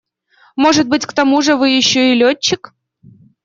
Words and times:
Может 0.55 0.89
быть, 0.89 1.05
к 1.05 1.13
тому 1.13 1.43
же 1.43 1.55
вы 1.55 1.69
еще 1.69 2.11
и 2.11 2.15
летчик? 2.15 2.73